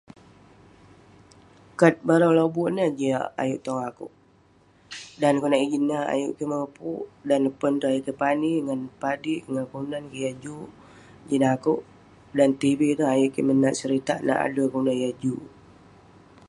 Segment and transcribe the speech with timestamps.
[1.79, 4.13] Kat barang lobuk ineh jiak ayuk tong akouk,
[5.21, 8.81] dan konak ijin ineh ayuk kik moput, dan neh pon itouk ayuk kik pani ngan
[9.01, 10.69] padik kik ngan kelunan kik yah juk
[11.27, 15.43] jin akouk..Dan tv ineh ayuk kik menat seritak, nat ade' kelunan yah juk..